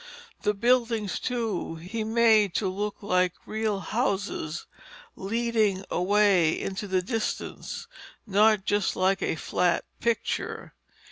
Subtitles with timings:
[0.41, 4.65] The buildings, too, he made to look like real houses
[5.15, 7.85] leading away into the distance,
[8.25, 10.73] and not just like a flat picture.